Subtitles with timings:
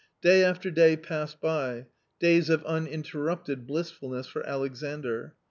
[0.23, 1.85] Day after day passed by,
[2.19, 5.35] days of uninterrupted blissful ness for Alexandr.